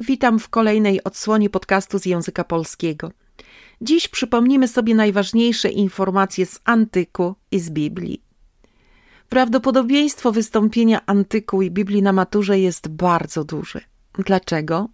Witam 0.00 0.38
w 0.38 0.48
kolejnej 0.48 1.04
odsłonie 1.04 1.50
podcastu 1.50 1.98
z 1.98 2.06
języka 2.06 2.44
polskiego. 2.44 3.12
Dziś 3.80 4.08
przypomnimy 4.08 4.68
sobie 4.68 4.94
najważniejsze 4.94 5.68
informacje 5.68 6.46
z 6.46 6.60
antyku 6.64 7.34
i 7.50 7.58
z 7.58 7.70
Biblii. 7.70 8.22
Prawdopodobieństwo 9.28 10.32
wystąpienia 10.32 11.06
antyku 11.06 11.62
i 11.62 11.70
Biblii 11.70 12.02
na 12.02 12.12
maturze 12.12 12.58
jest 12.58 12.88
bardzo 12.88 13.44
duże. 13.44 13.80
Dlaczego? 14.26 14.88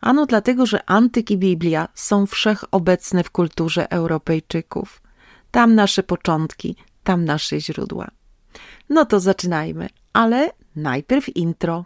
Ano 0.00 0.26
dlatego, 0.26 0.66
że 0.66 0.90
antyk 0.90 1.30
i 1.30 1.38
Biblia 1.38 1.88
są 1.94 2.26
wszechobecne 2.26 3.24
w 3.24 3.30
kulturze 3.30 3.90
Europejczyków. 3.90 5.02
Tam 5.50 5.74
nasze 5.74 6.02
początki, 6.02 6.76
tam 7.04 7.24
nasze 7.24 7.60
źródła. 7.60 8.10
No 8.88 9.04
to 9.04 9.20
zaczynajmy, 9.20 9.88
ale 10.12 10.50
najpierw 10.76 11.36
intro. 11.36 11.84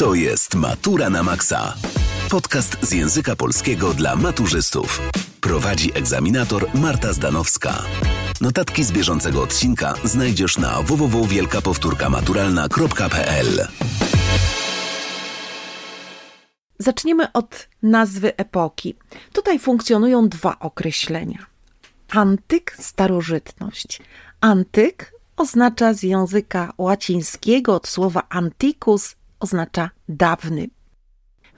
To 0.00 0.14
jest 0.14 0.54
Matura 0.54 1.10
na 1.10 1.22
Maxa. 1.22 1.74
Podcast 2.30 2.76
z 2.82 2.92
języka 2.92 3.36
polskiego 3.36 3.94
dla 3.94 4.16
maturzystów. 4.16 5.00
Prowadzi 5.40 5.98
egzaminator 5.98 6.66
Marta 6.74 7.12
Zdanowska. 7.12 7.82
Notatki 8.40 8.84
z 8.84 8.92
bieżącego 8.92 9.42
odcinka 9.42 9.94
znajdziesz 10.04 10.58
na 10.58 10.82
www.wielkapowtórkamaturalna.pl 10.82 13.68
Zaczniemy 16.78 17.32
od 17.32 17.68
nazwy 17.82 18.36
epoki. 18.36 18.94
Tutaj 19.32 19.58
funkcjonują 19.58 20.28
dwa 20.28 20.58
określenia. 20.58 21.46
Antyk, 22.10 22.76
starożytność. 22.78 24.02
Antyk 24.40 25.12
oznacza 25.36 25.94
z 25.94 26.02
języka 26.02 26.72
łacińskiego 26.78 27.74
od 27.74 27.88
słowa 27.88 28.22
antiquus 28.28 29.19
oznacza 29.40 29.90
dawny. 30.08 30.68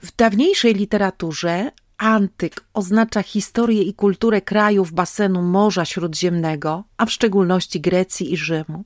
W 0.01 0.15
dawniejszej 0.15 0.73
literaturze 0.73 1.71
antyk 1.97 2.65
oznacza 2.73 3.23
historię 3.23 3.81
i 3.81 3.93
kulturę 3.93 4.41
krajów 4.41 4.91
basenu 4.91 5.41
Morza 5.41 5.85
Śródziemnego, 5.85 6.83
a 6.97 7.05
w 7.05 7.11
szczególności 7.11 7.81
Grecji 7.81 8.33
i 8.33 8.37
Rzymu. 8.37 8.83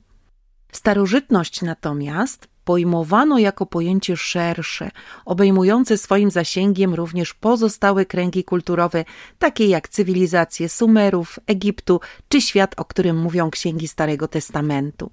Starożytność 0.72 1.62
natomiast 1.62 2.48
pojmowano 2.64 3.38
jako 3.38 3.66
pojęcie 3.66 4.16
szersze, 4.16 4.90
obejmujące 5.24 5.98
swoim 5.98 6.30
zasięgiem 6.30 6.94
również 6.94 7.34
pozostałe 7.34 8.06
kręgi 8.06 8.44
kulturowe, 8.44 9.04
takie 9.38 9.66
jak 9.66 9.88
cywilizacje 9.88 10.68
Sumerów, 10.68 11.38
Egiptu 11.46 12.00
czy 12.28 12.40
świat, 12.40 12.74
o 12.76 12.84
którym 12.84 13.16
mówią 13.18 13.50
księgi 13.50 13.88
Starego 13.88 14.28
Testamentu. 14.28 15.10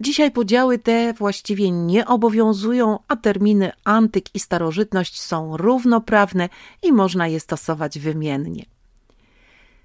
Dzisiaj 0.00 0.30
podziały 0.30 0.78
te 0.78 1.12
właściwie 1.12 1.70
nie 1.70 2.06
obowiązują, 2.06 2.98
a 3.08 3.16
terminy 3.16 3.72
antyk 3.84 4.34
i 4.34 4.40
starożytność 4.40 5.20
są 5.20 5.56
równoprawne 5.56 6.48
i 6.82 6.92
można 6.92 7.28
je 7.28 7.40
stosować 7.40 7.98
wymiennie. 7.98 8.64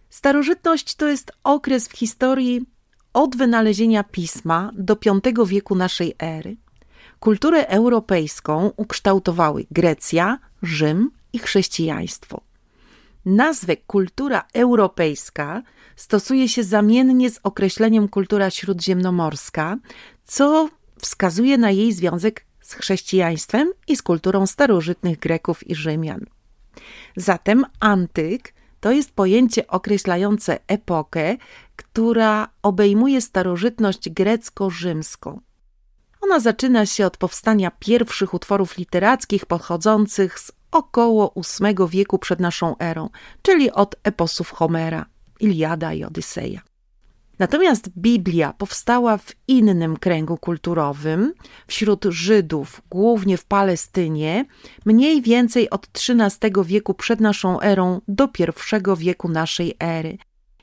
Starożytność 0.10 0.96
to 0.96 1.08
jest 1.08 1.32
okres 1.44 1.88
w 1.88 1.98
historii 1.98 2.66
od 3.14 3.36
wynalezienia 3.36 4.04
pisma 4.04 4.72
do 4.74 4.98
V 5.36 5.46
wieku 5.46 5.76
naszej 5.76 6.16
ery. 6.20 6.58
Kulturę 7.20 7.68
europejską 7.68 8.72
ukształtowały 8.78 9.66
Grecja, 9.72 10.40
Rzym 10.62 11.12
i 11.34 11.40
chrześcijaństwo. 11.40 12.47
Nazwę 13.26 13.78
kultura 13.78 14.44
europejska 14.54 15.64
stosuje 15.96 16.50
się 16.50 16.64
zamiennie 16.64 17.30
z 17.30 17.40
określeniem 17.44 18.08
kultura 18.08 18.50
śródziemnomorska, 18.50 19.78
co 20.24 20.70
wskazuje 21.00 21.58
na 21.58 21.72
jej 21.72 21.94
związek 21.94 22.46
z 22.62 22.74
chrześcijaństwem 22.74 23.72
i 23.88 23.96
z 23.96 24.02
kulturą 24.02 24.48
starożytnych 24.48 25.20
Greków 25.20 25.68
i 25.68 25.76
Rzymian. 25.76 26.26
Zatem 27.16 27.66
antyk 27.80 28.54
to 28.80 28.92
jest 28.92 29.12
pojęcie 29.12 29.68
określające 29.68 30.60
epokę, 30.68 31.38
która 31.76 32.50
obejmuje 32.62 33.22
starożytność 33.22 34.10
grecko-rzymską. 34.10 35.42
Ona 36.22 36.40
zaczyna 36.40 36.86
się 36.86 37.06
od 37.06 37.18
powstania 37.18 37.72
pierwszych 37.80 38.34
utworów 38.34 38.78
literackich 38.78 39.46
pochodzących 39.46 40.40
z 40.40 40.52
około 40.72 41.34
VIII 41.62 41.90
wieku 41.90 42.20
przed 42.20 42.40
naszą 42.40 42.78
erą, 42.78 43.10
czyli 43.42 43.72
od 43.72 43.96
eposów 44.04 44.52
Homera, 44.52 45.06
Iliada 45.40 45.94
i 45.94 46.04
Odyseja. 46.04 46.62
Natomiast 47.40 47.90
Biblia 47.98 48.54
powstała 48.54 49.18
w 49.18 49.32
innym 49.48 49.98
kręgu 49.98 50.38
kulturowym, 50.38 51.34
wśród 51.68 52.06
Żydów, 52.10 52.82
głównie 52.90 53.38
w 53.38 53.46
Palestynie, 53.46 54.46
mniej 54.86 55.22
więcej 55.22 55.70
od 55.70 55.88
XIII 56.10 56.54
wieku 56.66 56.94
przed 56.94 57.20
naszą 57.20 57.62
erą 57.62 58.02
do 58.08 58.30
I 58.40 58.98
wieku 58.98 59.30
naszej 59.30 59.76
ery. 59.80 60.18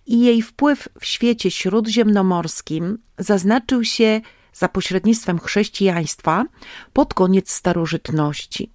I 0.06 0.20
jej 0.20 0.42
wpływ 0.42 0.88
w 1.00 1.06
świecie 1.06 1.50
śródziemnomorskim 1.50 2.98
zaznaczył 3.18 3.84
się 3.84 4.20
za 4.52 4.68
pośrednictwem 4.68 5.38
chrześcijaństwa 5.38 6.44
pod 6.92 7.14
koniec 7.14 7.50
starożytności. 7.50 8.73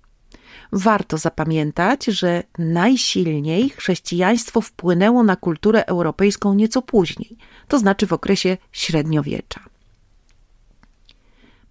Warto 0.71 1.17
zapamiętać, 1.17 2.05
że 2.05 2.43
najsilniej 2.57 3.69
chrześcijaństwo 3.69 4.61
wpłynęło 4.61 5.23
na 5.23 5.35
kulturę 5.35 5.85
europejską 5.85 6.53
nieco 6.53 6.81
później, 6.81 7.37
to 7.67 7.79
znaczy 7.79 8.07
w 8.07 8.13
okresie 8.13 8.57
średniowiecza. 8.71 9.61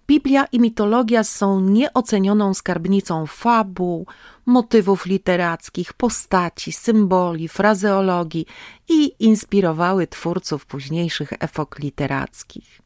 Biblia 0.07 0.45
i 0.51 0.59
mitologia 0.59 1.23
są 1.23 1.59
nieocenioną 1.61 2.53
skarbnicą 2.53 3.25
fabuł, 3.25 4.05
motywów 4.45 5.05
literackich, 5.05 5.93
postaci, 5.93 6.71
symboli, 6.71 7.47
frazeologii 7.47 8.45
i 8.89 9.11
inspirowały 9.19 10.07
twórców 10.07 10.65
późniejszych 10.65 11.33
epok 11.39 11.79
literackich. 11.79 12.81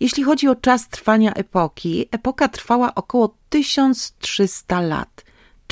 Jeśli 0.00 0.22
chodzi 0.22 0.48
o 0.48 0.54
czas 0.54 0.88
trwania 0.88 1.32
epoki, 1.34 2.08
epoka 2.10 2.48
trwała 2.48 2.94
około 2.94 3.34
1300 3.48 4.80
lat, 4.80 5.23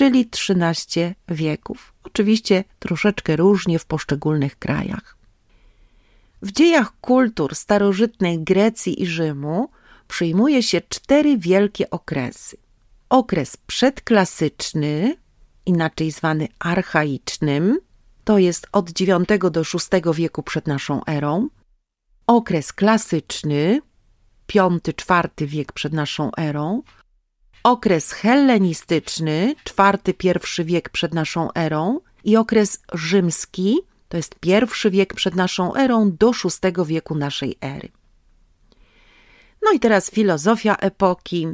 czyli 0.03 0.27
13 0.27 1.15
wieków. 1.29 1.95
Oczywiście 2.05 2.65
troszeczkę 2.79 3.37
różnie 3.37 3.79
w 3.79 3.87
poszczególnych 3.87 4.59
krajach. 4.59 5.17
W 6.43 6.53
dziejach 6.53 7.01
kultur 7.01 7.55
starożytnej 7.55 8.41
Grecji 8.41 9.03
i 9.03 9.07
Rzymu 9.07 9.69
przyjmuje 10.09 10.63
się 10.63 10.81
cztery 10.89 11.39
wielkie 11.39 11.91
okresy. 11.91 12.57
Okres 13.09 13.57
przedklasyczny, 13.57 15.17
inaczej 15.67 16.11
zwany 16.11 16.49
archaicznym, 16.59 17.81
to 18.25 18.39
jest 18.39 18.67
od 18.73 19.01
IX 19.01 19.51
do 19.51 19.63
VI 19.63 20.15
wieku 20.15 20.43
przed 20.43 20.67
naszą 20.67 21.05
erą. 21.05 21.49
Okres 22.27 22.73
klasyczny, 22.73 23.81
V-IV 24.55 25.47
wiek 25.47 25.73
przed 25.73 25.93
naszą 25.93 26.31
erą. 26.39 26.83
Okres 27.63 28.13
hellenistyczny, 28.13 29.55
IV-I 29.79 30.65
wiek 30.65 30.89
przed 30.89 31.15
naszą 31.15 31.49
erą 31.55 32.01
i 32.25 32.37
okres 32.37 32.83
rzymski, 32.93 33.79
to 34.09 34.17
jest 34.17 34.35
pierwszy 34.41 34.91
wiek 34.91 35.15
przed 35.15 35.35
naszą 35.35 35.75
erą 35.75 36.13
do 36.19 36.31
VI 36.31 36.85
wieku 36.87 37.15
naszej 37.15 37.57
ery. 37.61 37.89
No 39.63 39.73
i 39.73 39.81
teraz 39.81 40.11
filozofia 40.11 40.77
epoki. 40.77 41.49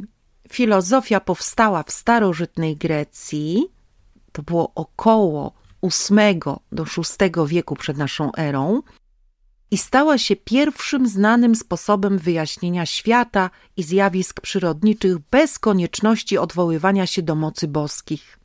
Filozofia 0.51 1.19
powstała 1.19 1.83
w 1.83 1.91
starożytnej 1.91 2.77
Grecji, 2.77 3.71
to 4.31 4.43
było 4.43 4.71
około 4.75 5.53
VIII 5.83 6.39
do 6.71 6.83
VI 6.83 7.47
wieku 7.47 7.75
przed 7.75 7.97
naszą 7.97 8.31
erą 8.37 8.81
i 9.71 9.77
stała 9.77 10.17
się 10.17 10.35
pierwszym 10.35 11.07
znanym 11.07 11.55
sposobem 11.55 12.17
wyjaśnienia 12.17 12.85
świata 12.85 13.49
i 13.77 13.83
zjawisk 13.83 14.41
przyrodniczych 14.41 15.17
bez 15.31 15.59
konieczności 15.59 16.37
odwoływania 16.37 17.07
się 17.07 17.21
do 17.21 17.35
mocy 17.35 17.67
boskich. 17.67 18.39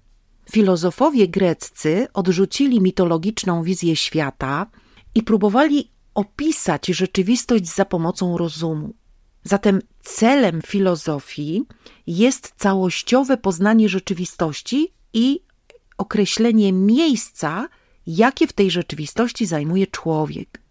Filozofowie 0.50 1.28
greccy 1.28 2.06
odrzucili 2.14 2.81
mitologiczną 2.81 3.62
wizję 3.62 3.96
świata 3.96 4.66
i 5.14 5.22
próbowali 5.22 5.90
opisać 6.14 6.87
rzeczywistość 6.87 7.66
za 7.66 7.84
pomocą 7.84 8.38
rozumu. 8.38 8.94
Zatem 9.44 9.81
celem 10.02 10.62
filozofii 10.62 11.64
jest 12.06 12.52
całościowe 12.56 13.37
poznanie 13.37 13.88
rzeczywistości 13.88 14.93
i 15.12 15.40
określenie 15.98 16.72
miejsca, 16.72 17.69
jakie 18.06 18.46
w 18.46 18.52
tej 18.52 18.70
rzeczywistości 18.70 19.46
zajmuje 19.46 19.87
człowiek. 19.87 20.63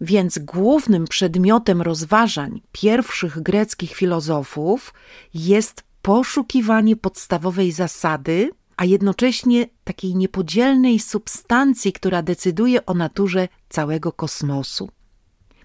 Więc 0.00 0.38
głównym 0.38 1.04
przedmiotem 1.04 1.82
rozważań 1.82 2.60
pierwszych 2.72 3.42
greckich 3.42 3.94
filozofów 3.94 4.94
jest 5.34 5.82
poszukiwanie 6.02 6.96
podstawowej 6.96 7.72
zasady, 7.72 8.50
a 8.76 8.84
jednocześnie 8.84 9.68
takiej 9.84 10.14
niepodzielnej 10.16 10.98
substancji, 10.98 11.92
która 11.92 12.22
decyduje 12.22 12.86
o 12.86 12.94
naturze 12.94 13.48
całego 13.68 14.12
kosmosu. 14.12 14.88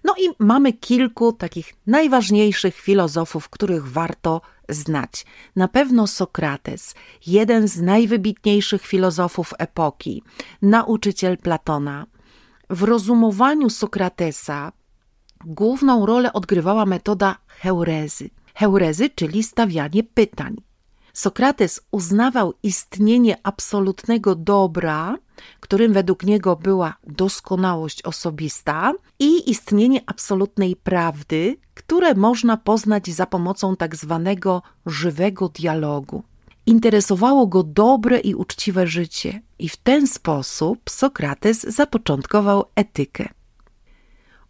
No 0.03 0.15
i 0.19 0.43
mamy 0.43 0.73
kilku 0.73 1.33
takich 1.33 1.73
najważniejszych 1.87 2.75
filozofów, 2.75 3.49
których 3.49 3.91
warto 3.91 4.41
znać. 4.69 5.25
Na 5.55 5.67
pewno 5.67 6.07
Sokrates, 6.07 6.95
jeden 7.27 7.67
z 7.67 7.81
najwybitniejszych 7.81 8.85
filozofów 8.85 9.53
epoki, 9.59 10.23
nauczyciel 10.61 11.37
Platona. 11.37 12.05
W 12.71 12.83
rozumowaniu 12.83 13.69
Sokratesa 13.69 14.71
główną 15.45 16.05
rolę 16.05 16.33
odgrywała 16.33 16.85
metoda 16.85 17.37
heurezy. 17.47 18.29
Heurezy, 18.55 19.09
czyli 19.09 19.43
stawianie 19.43 20.03
pytań. 20.03 20.55
Sokrates 21.13 21.81
uznawał 21.91 22.53
istnienie 22.63 23.37
absolutnego 23.43 24.35
dobra, 24.35 25.17
którym 25.59 25.93
według 25.93 26.23
niego 26.23 26.55
była 26.55 26.93
doskonałość 27.07 28.01
osobista, 28.03 28.93
i 29.19 29.51
istnienie 29.51 30.01
absolutnej 30.05 30.75
prawdy, 30.75 31.57
które 31.73 32.15
można 32.15 32.57
poznać 32.57 33.09
za 33.09 33.25
pomocą 33.25 33.75
tak 33.75 33.95
zwanego 33.95 34.61
żywego 34.85 35.49
dialogu. 35.49 36.23
Interesowało 36.71 37.47
go 37.47 37.63
dobre 37.63 38.19
i 38.19 38.35
uczciwe 38.35 38.87
życie, 38.87 39.41
i 39.59 39.69
w 39.69 39.77
ten 39.77 40.07
sposób 40.07 40.89
Sokrates 40.89 41.61
zapoczątkował 41.61 42.65
etykę. 42.75 43.29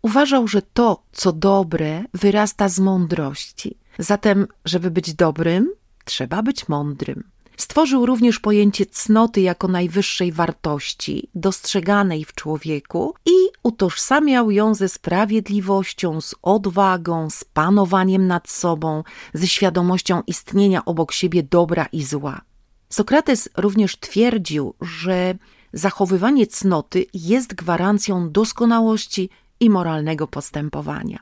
Uważał, 0.02 0.48
że 0.48 0.62
to, 0.62 1.04
co 1.12 1.34
dobre, 1.34 2.04
wyrasta 2.14 2.70
z 2.70 2.80
mądrości. 2.80 3.78
Zatem, 4.00 4.48
żeby 4.66 4.92
być 4.92 5.14
dobrym, 5.14 5.72
trzeba 6.06 6.44
być 6.44 6.68
mądrym. 6.68 7.24
Stworzył 7.62 8.06
również 8.06 8.40
pojęcie 8.40 8.86
cnoty 8.86 9.42
jako 9.42 9.68
najwyższej 9.68 10.32
wartości, 10.32 11.30
dostrzeganej 11.36 12.26
w 12.26 12.34
człowieku 12.34 13.14
i 13.26 13.32
utożsamiał 13.64 14.52
ją 14.52 14.76
ze 14.76 14.90
sprawiedliwością, 14.90 16.22
z 16.22 16.36
odwagą, 16.42 17.30
z 17.30 17.44
panowaniem 17.44 18.28
nad 18.28 18.50
sobą, 18.50 19.04
ze 19.34 19.48
świadomością 19.48 20.22
istnienia 20.28 20.86
obok 20.86 21.12
siebie 21.12 21.44
dobra 21.44 21.86
i 21.86 22.04
zła. 22.04 22.42
Sokrates 22.90 23.50
również 23.58 24.00
twierdził, 24.00 24.74
że 24.82 25.36
zachowywanie 25.74 26.48
cnoty 26.48 27.06
jest 27.14 27.54
gwarancją 27.54 28.32
doskonałości 28.32 29.30
i 29.60 29.70
moralnego 29.70 30.28
postępowania. 30.28 31.20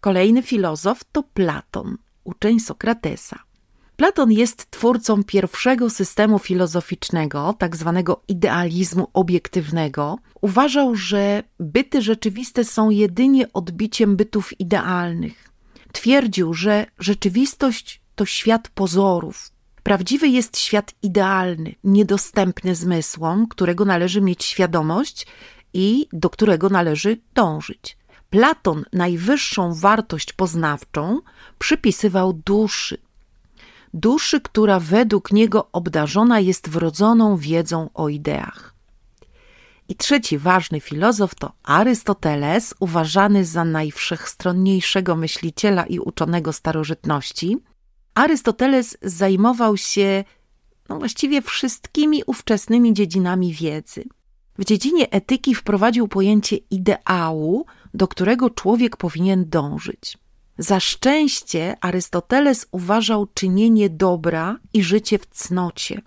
Kolejny 0.00 0.42
filozof 0.42 1.04
to 1.12 1.22
Platon, 1.22 1.96
uczeń 2.24 2.60
Sokratesa. 2.60 3.47
Platon 3.98 4.32
jest 4.32 4.70
twórcą 4.70 5.24
pierwszego 5.24 5.90
systemu 5.90 6.38
filozoficznego, 6.38 7.54
tak 7.58 7.76
zwanego 7.76 8.22
idealizmu 8.28 9.08
obiektywnego. 9.12 10.18
Uważał, 10.40 10.94
że 10.94 11.42
byty 11.60 12.02
rzeczywiste 12.02 12.64
są 12.64 12.90
jedynie 12.90 13.52
odbiciem 13.52 14.16
bytów 14.16 14.60
idealnych. 14.60 15.50
Twierdził, 15.92 16.54
że 16.54 16.86
rzeczywistość 16.98 18.00
to 18.14 18.26
świat 18.26 18.68
pozorów. 18.68 19.50
Prawdziwy 19.82 20.28
jest 20.28 20.58
świat 20.58 20.94
idealny, 21.02 21.74
niedostępny 21.84 22.74
zmysłom, 22.74 23.46
którego 23.46 23.84
należy 23.84 24.20
mieć 24.20 24.44
świadomość 24.44 25.26
i 25.72 26.08
do 26.12 26.30
którego 26.30 26.68
należy 26.68 27.20
dążyć. 27.34 27.96
Platon 28.30 28.84
najwyższą 28.92 29.74
wartość 29.74 30.32
poznawczą 30.32 31.20
przypisywał 31.58 32.32
duszy. 32.32 33.07
Duszy, 33.94 34.40
która 34.40 34.80
według 34.80 35.32
niego 35.32 35.68
obdarzona 35.72 36.40
jest 36.40 36.68
wrodzoną 36.68 37.36
wiedzą 37.36 37.90
o 37.94 38.08
ideach. 38.08 38.74
I 39.88 39.96
trzeci 39.96 40.38
ważny 40.38 40.80
filozof 40.80 41.34
to 41.34 41.52
Arystoteles, 41.62 42.74
uważany 42.80 43.44
za 43.44 43.64
najwszechstronniejszego 43.64 45.16
myśliciela 45.16 45.86
i 45.86 45.98
uczonego 45.98 46.52
starożytności. 46.52 47.56
Arystoteles 48.14 48.98
zajmował 49.02 49.76
się 49.76 50.24
no 50.88 50.98
właściwie 50.98 51.42
wszystkimi 51.42 52.22
ówczesnymi 52.26 52.94
dziedzinami 52.94 53.52
wiedzy. 53.52 54.04
W 54.58 54.64
dziedzinie 54.64 55.10
etyki 55.10 55.54
wprowadził 55.54 56.08
pojęcie 56.08 56.56
ideału, 56.56 57.66
do 57.94 58.08
którego 58.08 58.50
człowiek 58.50 58.96
powinien 58.96 59.48
dążyć. 59.48 60.18
Za 60.58 60.80
szczęście 60.80 61.76
Arystoteles 61.80 62.66
uważał 62.70 63.26
czynienie 63.34 63.90
dobra 63.90 64.58
i 64.72 64.82
życie 64.82 65.18
w 65.18 65.26
cnocie. 65.26 66.02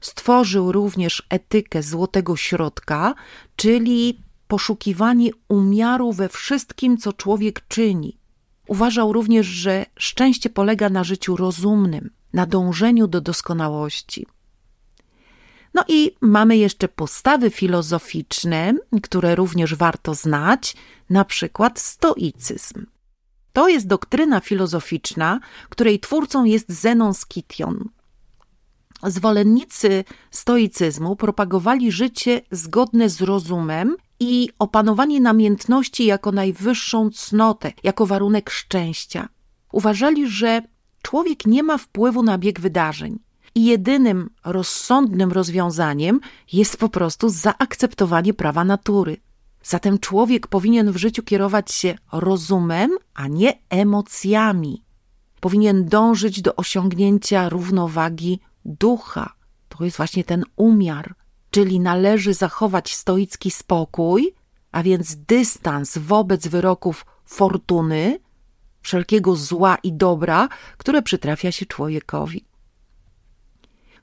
Stworzył 0.00 0.72
również 0.72 1.26
etykę 1.30 1.82
złotego 1.82 2.36
środka, 2.36 3.14
czyli 3.56 4.22
poszukiwanie 4.48 5.30
umiaru 5.48 6.12
we 6.12 6.28
wszystkim, 6.28 6.96
co 6.96 7.12
człowiek 7.12 7.68
czyni. 7.68 8.18
Uważał 8.66 9.12
również, 9.12 9.46
że 9.46 9.86
szczęście 9.96 10.50
polega 10.50 10.88
na 10.88 11.04
życiu 11.04 11.36
rozumnym, 11.36 12.10
na 12.32 12.46
dążeniu 12.46 13.06
do 13.06 13.20
doskonałości. 13.20 14.26
No 15.74 15.84
i 15.88 16.10
mamy 16.20 16.56
jeszcze 16.56 16.88
postawy 16.88 17.50
filozoficzne, 17.50 18.74
które 19.02 19.34
również 19.34 19.74
warto 19.74 20.14
znać, 20.14 20.76
na 21.10 21.24
przykład 21.24 21.80
stoicyzm. 21.80 22.86
To 23.52 23.68
jest 23.68 23.86
doktryna 23.86 24.40
filozoficzna, 24.40 25.40
której 25.68 26.00
twórcą 26.00 26.44
jest 26.44 26.72
Zenon 26.72 27.14
Skition. 27.14 27.88
Zwolennicy 29.02 30.04
stoicyzmu 30.30 31.16
propagowali 31.16 31.92
życie 31.92 32.40
zgodne 32.50 33.08
z 33.08 33.20
rozumem 33.22 33.96
i 34.20 34.48
opanowanie 34.58 35.20
namiętności 35.20 36.04
jako 36.04 36.32
najwyższą 36.32 37.10
cnotę, 37.10 37.72
jako 37.82 38.06
warunek 38.06 38.50
szczęścia. 38.50 39.28
Uważali, 39.72 40.30
że 40.30 40.62
człowiek 41.02 41.46
nie 41.46 41.62
ma 41.62 41.78
wpływu 41.78 42.22
na 42.22 42.38
bieg 42.38 42.60
wydarzeń 42.60 43.18
i 43.54 43.64
jedynym 43.64 44.30
rozsądnym 44.44 45.32
rozwiązaniem 45.32 46.20
jest 46.52 46.76
po 46.76 46.88
prostu 46.88 47.28
zaakceptowanie 47.28 48.34
prawa 48.34 48.64
natury. 48.64 49.16
Zatem 49.68 49.98
człowiek 49.98 50.46
powinien 50.46 50.92
w 50.92 50.96
życiu 50.96 51.22
kierować 51.22 51.72
się 51.72 51.98
rozumem, 52.12 52.90
a 53.14 53.26
nie 53.26 53.52
emocjami. 53.70 54.84
Powinien 55.40 55.84
dążyć 55.84 56.42
do 56.42 56.56
osiągnięcia 56.56 57.48
równowagi 57.48 58.40
ducha. 58.64 59.32
To 59.68 59.84
jest 59.84 59.96
właśnie 59.96 60.24
ten 60.24 60.44
umiar, 60.56 61.14
czyli 61.50 61.80
należy 61.80 62.34
zachować 62.34 62.94
stoicki 62.94 63.50
spokój, 63.50 64.34
a 64.72 64.82
więc 64.82 65.16
dystans 65.16 65.98
wobec 65.98 66.48
wyroków 66.48 67.06
fortuny, 67.24 68.18
wszelkiego 68.82 69.36
zła 69.36 69.78
i 69.82 69.92
dobra, 69.92 70.48
które 70.76 71.02
przytrafia 71.02 71.52
się 71.52 71.66
człowiekowi. 71.66 72.44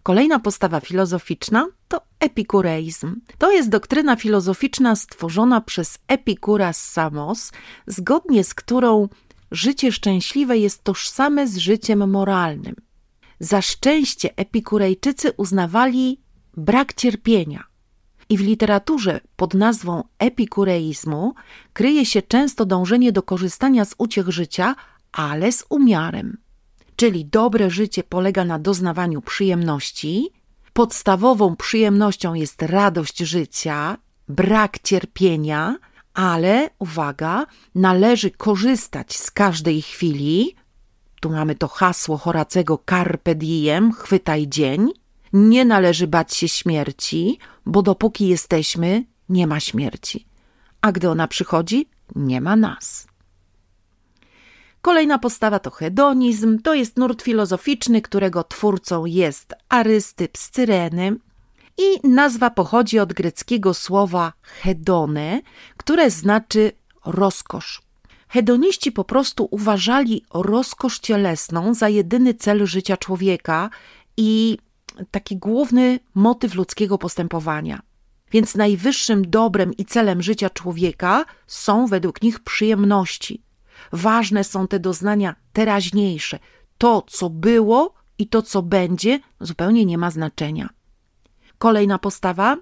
Kolejna 0.05 0.39
postawa 0.39 0.79
filozoficzna 0.79 1.67
to 1.87 2.01
epikureizm. 2.19 3.21
To 3.37 3.51
jest 3.51 3.69
doktryna 3.69 4.15
filozoficzna 4.15 4.95
stworzona 4.95 5.61
przez 5.61 5.97
Epikura 6.07 6.73
z 6.73 6.91
Samos, 6.91 7.51
zgodnie 7.87 8.43
z 8.43 8.53
którą 8.53 9.09
życie 9.51 9.91
szczęśliwe 9.91 10.57
jest 10.57 10.83
tożsame 10.83 11.47
z 11.47 11.57
życiem 11.57 12.09
moralnym. 12.09 12.75
Za 13.39 13.61
szczęście 13.61 14.37
epikurejczycy 14.37 15.31
uznawali 15.37 16.21
brak 16.57 16.93
cierpienia. 16.93 17.63
I 18.29 18.37
w 18.37 18.41
literaturze 18.41 19.19
pod 19.35 19.53
nazwą 19.53 20.03
epikureizmu 20.19 21.33
kryje 21.73 22.05
się 22.05 22.21
często 22.21 22.65
dążenie 22.65 23.11
do 23.11 23.23
korzystania 23.23 23.85
z 23.85 23.95
uciech 23.97 24.29
życia, 24.29 24.75
ale 25.11 25.51
z 25.51 25.65
umiarem 25.69 26.44
czyli 26.95 27.25
dobre 27.25 27.69
życie 27.69 28.03
polega 28.03 28.45
na 28.45 28.59
doznawaniu 28.59 29.21
przyjemności. 29.21 30.29
Podstawową 30.73 31.55
przyjemnością 31.55 32.33
jest 32.33 32.61
radość 32.61 33.17
życia, 33.17 33.97
brak 34.27 34.79
cierpienia, 34.79 35.77
ale 36.13 36.69
uwaga, 36.79 37.45
należy 37.75 38.31
korzystać 38.31 39.17
z 39.17 39.31
każdej 39.31 39.81
chwili. 39.81 40.55
Tu 41.21 41.29
mamy 41.29 41.55
to 41.55 41.67
hasło 41.67 42.17
Horacego 42.17 42.83
Carpe 42.89 43.35
diem, 43.35 43.91
chwytaj 43.91 44.47
dzień. 44.47 44.91
Nie 45.33 45.65
należy 45.65 46.07
bać 46.07 46.35
się 46.35 46.47
śmierci, 46.47 47.39
bo 47.65 47.81
dopóki 47.81 48.27
jesteśmy, 48.27 49.05
nie 49.29 49.47
ma 49.47 49.59
śmierci. 49.59 50.25
A 50.81 50.91
gdy 50.91 51.09
ona 51.09 51.27
przychodzi, 51.27 51.89
nie 52.15 52.41
ma 52.41 52.55
nas. 52.55 53.07
Kolejna 54.85 55.19
postawa 55.19 55.59
to 55.59 55.71
hedonizm, 55.71 56.59
to 56.59 56.73
jest 56.73 56.97
nurt 56.97 57.21
filozoficzny, 57.21 58.01
którego 58.01 58.43
twórcą 58.43 59.05
jest 59.05 59.53
Arystyp 59.69 60.37
z 60.37 60.49
Cyreny 60.49 61.15
i 61.77 62.07
nazwa 62.07 62.49
pochodzi 62.49 62.99
od 62.99 63.13
greckiego 63.13 63.73
słowa 63.73 64.33
hedone, 64.41 65.41
które 65.77 66.11
znaczy 66.11 66.71
rozkosz. 67.05 67.81
Hedoniści 68.27 68.91
po 68.91 69.03
prostu 69.03 69.47
uważali 69.51 70.25
rozkosz 70.33 70.99
cielesną 70.99 71.73
za 71.73 71.89
jedyny 71.89 72.33
cel 72.33 72.65
życia 72.65 72.97
człowieka 72.97 73.69
i 74.17 74.57
taki 75.11 75.37
główny 75.37 75.99
motyw 76.15 76.55
ludzkiego 76.55 76.97
postępowania. 76.97 77.81
Więc 78.31 78.55
najwyższym 78.55 79.29
dobrem 79.29 79.73
i 79.73 79.85
celem 79.85 80.21
życia 80.21 80.49
człowieka 80.49 81.25
są 81.47 81.87
według 81.87 82.21
nich 82.21 82.39
przyjemności. 82.39 83.45
Ważne 83.91 84.43
są 84.43 84.67
te 84.67 84.79
doznania 84.79 85.35
teraźniejsze, 85.53 86.39
to, 86.77 87.03
co 87.07 87.29
było 87.29 87.93
i 88.17 88.27
to, 88.27 88.41
co 88.41 88.61
będzie, 88.61 89.19
zupełnie 89.39 89.85
nie 89.85 89.97
ma 89.97 90.11
znaczenia. 90.11 90.69
Kolejna 91.57 91.99
postawa 91.99 92.57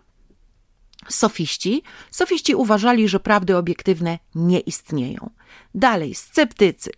sofiści. 1.10 1.84
Sofiści 2.12 2.56
uważali, 2.56 3.08
że 3.08 3.20
prawdy 3.20 3.58
obiektywne 3.58 4.20
nie 4.36 4.60
istnieją. 4.60 5.30
Dalej, 5.76 6.16
sceptycy. 6.16 6.92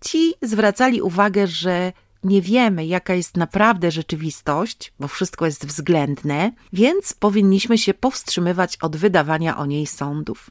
Ci 0.00 0.34
zwracali 0.42 1.02
uwagę, 1.02 1.46
że 1.46 1.92
nie 2.24 2.42
wiemy, 2.42 2.86
jaka 2.86 3.14
jest 3.14 3.36
naprawdę 3.36 3.90
rzeczywistość, 3.90 4.92
bo 5.00 5.08
wszystko 5.08 5.46
jest 5.46 5.66
względne, 5.66 6.52
więc 6.72 7.14
powinniśmy 7.14 7.78
się 7.78 7.94
powstrzymywać 7.94 8.76
od 8.76 8.96
wydawania 8.96 9.56
o 9.58 9.66
niej 9.66 9.86
sądów. 9.86 10.50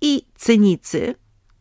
I 0.00 0.22
cynicy, 0.34 1.14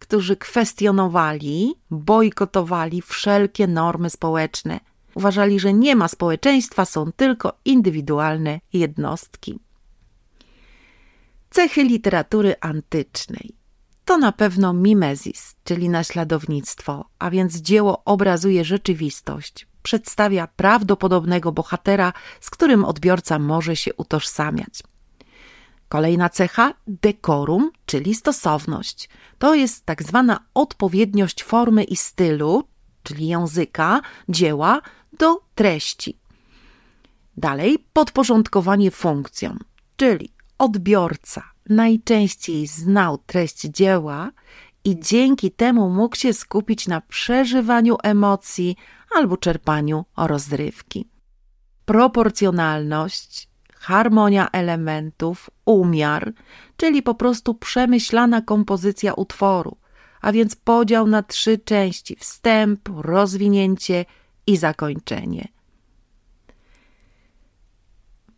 którzy 0.05 0.35
kwestionowali, 0.35 1.75
bojkotowali 1.91 3.01
wszelkie 3.01 3.67
normy 3.67 4.09
społeczne. 4.09 4.79
Uważali, 5.15 5.59
że 5.59 5.73
nie 5.73 5.95
ma 5.95 6.07
społeczeństwa, 6.07 6.85
są 6.85 7.11
tylko 7.11 7.53
indywidualne 7.65 8.59
jednostki. 8.73 9.59
Cechy 11.49 11.83
literatury 11.83 12.55
antycznej 12.61 13.55
to 14.05 14.17
na 14.17 14.31
pewno 14.31 14.73
mimezis, 14.73 15.55
czyli 15.63 15.89
naśladownictwo, 15.89 17.05
a 17.19 17.29
więc 17.29 17.55
dzieło 17.55 18.03
obrazuje 18.05 18.65
rzeczywistość, 18.65 19.67
przedstawia 19.83 20.47
prawdopodobnego 20.47 21.51
bohatera, 21.51 22.13
z 22.41 22.49
którym 22.49 22.85
odbiorca 22.85 23.39
może 23.39 23.75
się 23.75 23.93
utożsamiać. 23.93 24.83
Kolejna 25.95 26.29
cecha 26.29 26.73
dekorum, 26.87 27.71
czyli 27.85 28.15
stosowność. 28.15 29.09
To 29.37 29.55
jest 29.55 29.85
tak 29.85 30.03
zwana 30.03 30.39
odpowiedniość 30.53 31.43
formy 31.43 31.83
i 31.83 31.95
stylu, 31.95 32.63
czyli 33.03 33.27
języka, 33.27 34.01
dzieła 34.29 34.81
do 35.19 35.41
treści. 35.55 36.19
Dalej 37.37 37.85
podporządkowanie 37.93 38.91
funkcjom, 38.91 39.59
czyli 39.95 40.33
odbiorca 40.57 41.43
najczęściej 41.69 42.67
znał 42.67 43.17
treść 43.17 43.61
dzieła 43.61 44.31
i 44.83 44.99
dzięki 44.99 45.51
temu 45.51 45.89
mógł 45.89 46.15
się 46.15 46.33
skupić 46.33 46.87
na 46.87 47.01
przeżywaniu 47.01 47.97
emocji 48.03 48.75
albo 49.15 49.37
czerpaniu 49.37 50.05
rozrywki. 50.17 51.09
Proporcjonalność, 51.85 53.49
harmonia 53.75 54.49
elementów, 54.51 55.49
umiar, 55.65 56.33
czyli 56.77 57.03
po 57.03 57.15
prostu 57.15 57.53
przemyślana 57.53 58.41
kompozycja 58.41 59.13
utworu, 59.13 59.77
a 60.21 60.31
więc 60.31 60.55
podział 60.55 61.07
na 61.07 61.23
trzy 61.23 61.57
części: 61.57 62.15
wstęp, 62.15 62.89
rozwinięcie 62.95 64.05
i 64.47 64.57
zakończenie. 64.57 65.47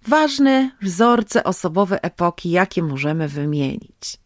Ważne 0.07 0.71
wzorce 0.81 1.43
osobowe 1.43 2.03
epoki, 2.03 2.51
jakie 2.51 2.83
możemy 2.83 3.27
wymienić. 3.27 4.17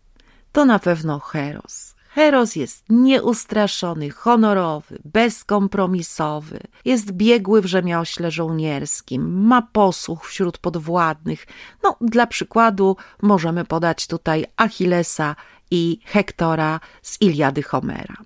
To 0.52 0.66
na 0.66 0.80
pewno 0.80 1.20
Heros. 1.20 1.96
Heros 2.14 2.56
jest 2.56 2.86
nieustraszony, 2.90 4.10
honorowy, 4.10 5.00
bezkompromisowy, 5.06 6.60
jest 6.86 7.12
biegły 7.12 7.62
w 7.62 7.66
rzemiośle 7.66 8.32
żołnierskim, 8.32 9.46
ma 9.48 9.62
posłuch 9.62 10.26
wśród 10.26 10.58
podwładnych. 10.58 11.48
No, 11.84 11.98
dla 12.02 12.28
przykładu 12.28 12.98
możemy 13.22 13.66
podać 13.66 14.08
tutaj 14.08 14.46
Achillesa 14.58 15.36
i 15.72 16.00
Hektora 16.06 16.80
z 17.02 17.22
Iliady 17.22 17.64
Homera. 17.64 18.18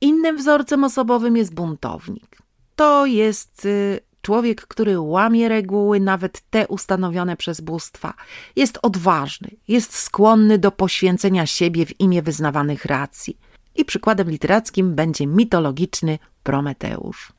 Innym 0.00 0.36
wzorcem 0.36 0.84
osobowym 0.84 1.36
jest 1.36 1.54
buntownik. 1.54 2.38
To 2.76 3.06
jest 3.06 3.64
y, 3.64 4.00
Człowiek, 4.22 4.66
który 4.66 5.00
łamie 5.00 5.48
reguły, 5.48 6.00
nawet 6.00 6.40
te 6.50 6.68
ustanowione 6.68 7.36
przez 7.36 7.60
bóstwa. 7.60 8.14
Jest 8.56 8.78
odważny, 8.82 9.50
jest 9.68 9.96
skłonny 9.96 10.58
do 10.58 10.70
poświęcenia 10.70 11.46
siebie 11.46 11.86
w 11.86 12.00
imię 12.00 12.22
wyznawanych 12.22 12.84
racji. 12.84 13.38
I 13.74 13.84
przykładem 13.84 14.30
literackim 14.30 14.94
będzie 14.94 15.26
mitologiczny 15.26 16.18
Prometeusz. 16.42 17.32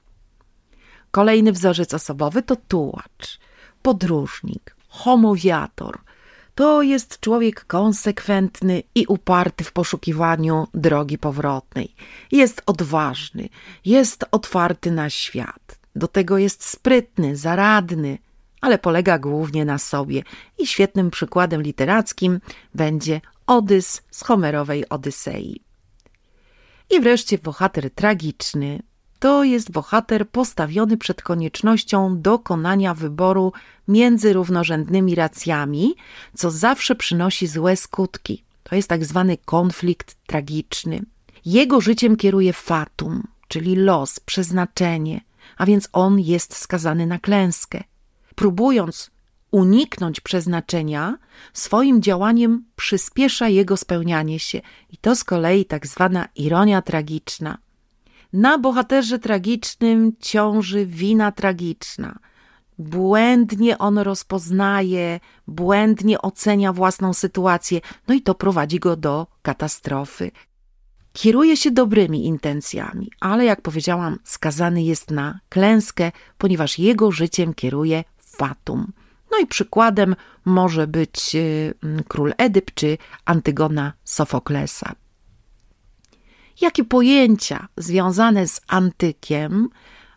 Kolejny 1.12 1.52
wzorzec 1.52 1.94
osobowy 1.94 2.42
to 2.42 2.56
tułacz, 2.56 3.40
podróżnik, 3.82 4.76
homowiator. 4.88 6.00
To 6.56 6.82
jest 6.82 7.20
człowiek 7.20 7.66
konsekwentny 7.66 8.84
i 8.96 9.06
uparty 9.08 9.64
w 9.64 9.72
poszukiwaniu 9.72 10.68
drogi 10.74 11.18
powrotnej. 11.18 11.96
Jest 12.32 12.62
odważny, 12.66 13.50
jest 13.86 14.26
otwarty 14.32 14.92
na 14.92 15.10
świat. 15.10 15.83
Do 15.96 16.08
tego 16.08 16.38
jest 16.38 16.64
sprytny, 16.66 17.36
zaradny, 17.36 18.18
ale 18.62 18.78
polega 18.78 19.20
głównie 19.20 19.66
na 19.66 19.78
sobie 19.78 20.24
i 20.58 20.68
świetnym 20.68 21.12
przykładem 21.12 21.62
literackim 21.62 22.40
będzie 22.76 23.22
Odys 23.48 24.02
z 24.12 24.24
Homerowej 24.24 24.90
Odysei. 24.90 25.62
I 26.90 27.00
wreszcie 27.02 27.38
bohater 27.38 27.92
tragiczny 27.92 28.80
to 29.20 29.44
jest 29.44 29.72
bohater 29.72 30.30
postawiony 30.30 30.98
przed 30.98 31.22
koniecznością 31.22 32.22
dokonania 32.22 32.94
wyboru 32.94 33.54
między 33.88 34.34
równorzędnymi 34.34 35.16
racjami, 35.16 35.96
co 36.36 36.52
zawsze 36.52 36.96
przynosi 36.96 37.48
złe 37.48 37.76
skutki. 37.78 38.44
To 38.64 38.76
jest 38.76 38.88
tak 38.88 39.06
zwany 39.06 39.38
konflikt 39.38 40.16
tragiczny. 40.28 41.02
Jego 41.46 41.82
życiem 41.82 42.16
kieruje 42.16 42.54
fatum, 42.54 43.24
czyli 43.48 43.76
los, 43.76 44.20
przeznaczenie– 44.20 45.22
a 45.58 45.66
więc 45.66 45.90
on 45.94 46.20
jest 46.20 46.56
skazany 46.56 47.08
na 47.08 47.20
klęskę. 47.20 47.84
Próbując 48.36 49.12
uniknąć 49.52 50.20
przeznaczenia, 50.20 51.18
swoim 51.54 52.02
działaniem 52.02 52.66
przyspiesza 52.76 53.48
jego 53.50 53.78
spełnianie 53.78 54.40
się 54.40 54.62
i 54.90 54.98
to 54.98 55.16
z 55.16 55.24
kolei 55.24 55.66
tak 55.66 55.88
zwana 55.88 56.28
ironia 56.36 56.82
tragiczna. 56.82 57.58
Na 58.34 58.58
bohaterze 58.58 59.20
tragicznym 59.20 60.14
ciąży 60.20 60.86
wina 60.86 61.32
tragiczna. 61.32 62.20
Błędnie 62.80 63.78
on 63.78 63.98
rozpoznaje, 63.98 65.20
błędnie 65.48 66.22
ocenia 66.22 66.74
własną 66.74 67.14
sytuację, 67.14 67.82
no 68.08 68.14
i 68.16 68.22
to 68.22 68.36
prowadzi 68.36 68.80
go 68.80 68.96
do 68.96 69.28
katastrofy. 69.42 70.32
Kieruje 71.14 71.58
się 71.58 71.72
dobrymi 71.72 72.26
intencjami, 72.26 73.12
ale 73.20 73.46
jak 73.46 73.62
powiedziałam, 73.62 74.20
skazany 74.24 74.84
jest 74.84 75.12
na 75.12 75.40
klęskę, 75.50 76.12
ponieważ 76.38 76.80
jego 76.80 77.12
życiem 77.12 77.54
kieruje 77.54 78.04
fatum. 78.20 78.94
No 79.32 79.40
i 79.40 79.48
przykładem 79.48 80.16
może 80.46 80.88
być 80.88 81.36
y, 81.36 81.74
król 82.08 82.34
Edyp 82.38 82.72
czy 82.74 82.98
Antygona 83.26 83.94
Sofoklesa. 84.04 84.96
Jakie 86.62 86.84
pojęcia 86.84 87.68
związane 87.78 88.48
z 88.48 88.62
antykiem 88.68 89.70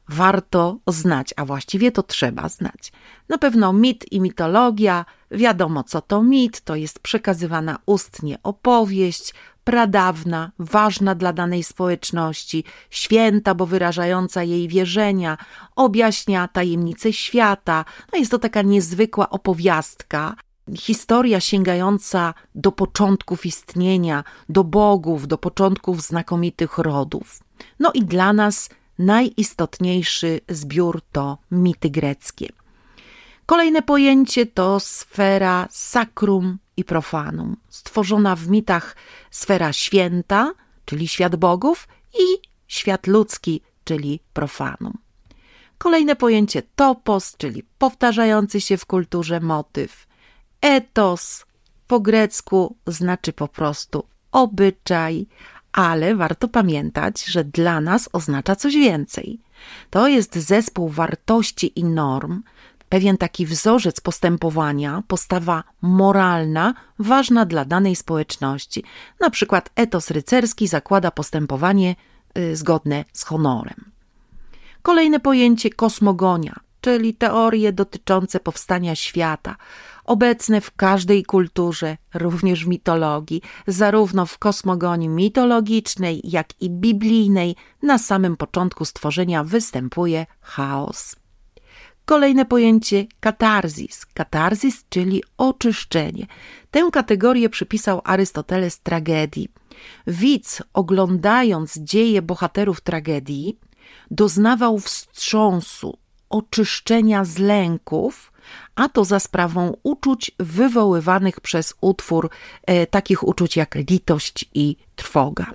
warto 0.09 0.79
znać, 0.87 1.35
a 1.37 1.45
właściwie 1.45 1.93
to 1.93 2.03
trzeba 2.03 2.49
znać. 2.49 2.93
Na 3.29 3.38
pewno 3.38 3.73
mit 3.73 4.12
i 4.12 4.21
mitologia, 4.21 5.05
wiadomo 5.31 5.85
co 5.85 6.00
to 6.00 6.23
mit, 6.23 6.61
to 6.61 6.76
jest 6.76 6.99
przekazywana 6.99 7.79
ustnie 7.87 8.38
opowieść, 8.43 9.35
pradawna, 9.67 10.53
ważna 10.59 11.15
dla 11.15 11.33
danej 11.33 11.63
społeczności, 11.63 12.65
święta, 12.91 13.55
bo 13.55 13.67
wyrażająca 13.67 14.43
jej 14.43 14.69
wierzenia, 14.69 15.39
objaśnia 15.77 16.49
tajemnice 16.49 17.13
świata. 17.13 17.85
No 18.13 18.19
jest 18.19 18.31
to 18.31 18.39
taka 18.39 18.63
niezwykła 18.63 19.31
opowiastka, 19.31 20.35
historia 20.77 21.41
sięgająca 21.41 22.35
do 22.55 22.73
początków 22.73 23.47
istnienia, 23.47 24.25
do 24.49 24.65
bogów, 24.65 25.27
do 25.27 25.39
początków 25.39 26.03
znakomitych 26.03 26.79
rodów. 26.79 27.41
No 27.79 27.93
i 27.95 28.05
dla 28.05 28.33
nas 28.33 28.71
najistotniejszy 28.99 30.41
zbiór 30.49 31.01
to 31.13 31.39
mity 31.51 31.91
greckie. 31.91 32.49
Kolejne 33.47 33.83
pojęcie 33.83 34.47
to 34.47 34.81
sfera 34.81 35.69
sacrum 35.71 36.59
i 36.76 36.85
profanum, 36.85 37.56
stworzona 37.68 38.37
w 38.37 38.49
mitach 38.49 38.97
sfera 39.30 39.73
święta, 39.73 40.52
czyli 40.85 41.09
świat 41.09 41.37
bogów, 41.37 41.88
i 42.14 42.49
świat 42.68 43.06
ludzki, 43.06 43.61
czyli 43.85 44.21
profanum. 44.33 44.99
Kolejne 45.78 46.16
pojęcie 46.16 46.62
topos, 46.76 47.37
czyli 47.37 47.62
powtarzający 47.78 48.61
się 48.61 48.76
w 48.76 48.87
kulturze 48.87 49.40
motyw. 49.40 50.06
Etos 50.61 51.47
po 51.87 52.00
grecku 52.00 52.76
znaczy 52.87 53.33
po 53.33 53.49
prostu 53.49 54.04
obyczaj, 54.33 55.26
ale 55.73 56.16
warto 56.16 56.49
pamiętać, 56.49 57.25
że 57.25 57.45
dla 57.45 57.80
nas 57.80 58.09
oznacza 58.12 58.56
coś 58.56 58.75
więcej. 58.75 59.40
To 59.90 60.09
jest 60.09 60.35
zespół 60.35 60.88
wartości 60.88 61.80
i 61.80 61.85
norm, 61.85 62.42
pewien 62.88 63.16
taki 63.16 63.47
wzorzec 63.47 64.00
postępowania, 64.00 65.02
postawa 65.09 65.64
moralna, 65.83 66.75
ważna 66.99 67.47
dla 67.47 67.64
danej 67.64 67.97
społeczności. 67.97 68.85
Na 69.21 69.31
przykład 69.31 69.71
etos 69.76 70.11
rycerski 70.11 70.66
zakłada 70.69 71.11
postępowanie 71.11 71.97
y, 72.38 72.57
zgodne 72.57 73.05
z 73.12 73.25
honorem. 73.25 73.90
Kolejne 74.83 75.21
pojęcie 75.21 75.71
kosmogonia, 75.71 76.55
czyli 76.81 77.14
teorie 77.14 77.73
dotyczące 77.73 78.40
powstania 78.40 78.95
świata, 78.95 79.57
obecne 80.05 80.61
w 80.61 80.76
każdej 80.76 81.25
kulturze, 81.25 81.97
również 82.14 82.64
w 82.64 82.69
mitologii, 82.69 83.43
zarówno 83.66 84.26
w 84.26 84.38
kosmogonii 84.38 85.09
mitologicznej, 85.09 86.21
jak 86.25 86.62
i 86.62 86.71
biblijnej, 86.71 87.57
na 87.83 87.99
samym 87.99 88.37
początku 88.37 88.85
stworzenia 88.85 89.45
występuje 89.45 90.26
chaos. 90.40 91.16
Kolejne 92.07 92.45
pojęcie 92.45 93.07
katarzis. 93.21 94.07
Katarzis, 94.07 94.85
czyli 94.89 95.23
oczyszczenie. 95.39 96.27
Tę 96.71 96.89
kategorię 96.93 97.49
przypisał 97.49 98.01
Arystoteles 98.05 98.81
tragedii. 98.81 99.49
Widz, 100.07 100.63
oglądając 100.75 101.79
dzieje 101.79 102.23
bohaterów 102.23 102.81
tragedii, 102.81 103.59
doznawał 104.11 104.79
wstrząsu, 104.79 105.99
oczyszczenia 106.31 107.25
z 107.25 107.39
lęków, 107.39 108.33
a 108.75 108.89
to 108.89 109.05
za 109.05 109.21
sprawą 109.21 109.77
uczuć 109.83 110.31
wywoływanych 110.39 111.41
przez 111.41 111.75
utwór, 111.81 112.31
e, 112.63 112.87
takich 112.87 113.29
uczuć 113.29 113.57
jak 113.57 113.75
litość 113.75 114.51
i 114.55 114.77
trwoga. 114.97 115.47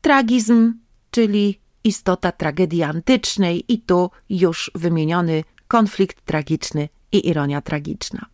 Tragizm, 0.00 0.74
czyli 1.10 1.60
istota 1.84 2.32
tragedii 2.32 2.82
antycznej, 2.82 3.64
i 3.68 3.78
tu 3.78 4.10
już 4.30 4.70
wymieniony 4.74 5.44
konflikt 5.68 6.24
tragiczny 6.24 6.88
i 7.12 7.28
ironia 7.28 7.60
tragiczna. 7.60 8.26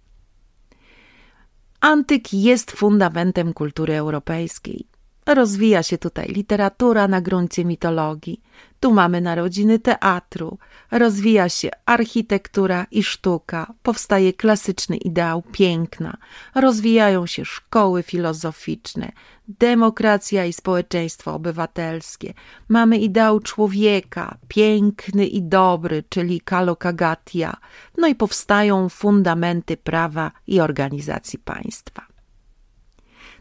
Antyk 1.81 2.33
jest 2.33 2.71
fundamentem 2.71 3.53
kultury 3.53 3.95
europejskiej. 3.95 4.94
Rozwija 5.27 5.83
się 5.83 5.99
tutaj 5.99 6.29
literatura 6.29 7.09
na 7.09 7.21
gruncie 7.21 7.65
mitologii. 7.65 8.41
Tu 8.81 8.93
mamy 8.93 9.21
narodziny 9.21 9.79
teatru, 9.79 10.59
rozwija 10.91 11.49
się 11.49 11.71
architektura 11.87 12.87
i 12.91 13.03
sztuka, 13.03 13.75
powstaje 13.83 14.33
klasyczny 14.33 14.97
ideał 14.97 15.43
piękna, 15.53 16.17
rozwijają 16.55 17.27
się 17.27 17.45
szkoły 17.45 18.03
filozoficzne, 18.03 19.13
demokracja 19.49 20.45
i 20.45 20.53
społeczeństwo 20.53 21.35
obywatelskie. 21.35 22.35
Mamy 22.69 22.99
ideał 22.99 23.41
człowieka, 23.41 24.39
piękny 24.49 25.27
i 25.27 25.43
dobry, 25.43 26.05
czyli 26.09 26.41
kalokagatia. 26.41 27.57
No 27.99 28.09
i 28.09 28.15
powstają 28.15 28.89
fundamenty 28.89 29.77
prawa 29.77 30.33
i 30.47 30.61
organizacji 30.61 31.39
państwa. 31.39 32.07